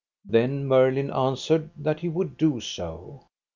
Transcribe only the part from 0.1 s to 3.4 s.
Then Merlin answered that he would do so.